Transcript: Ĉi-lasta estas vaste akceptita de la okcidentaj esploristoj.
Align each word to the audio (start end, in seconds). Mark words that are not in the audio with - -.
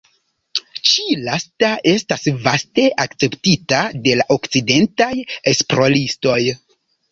Ĉi-lasta 0.91 1.69
estas 1.91 2.25
vaste 2.47 2.87
akceptita 3.05 3.83
de 4.09 4.17
la 4.23 4.27
okcidentaj 4.39 5.13
esploristoj. 5.55 6.43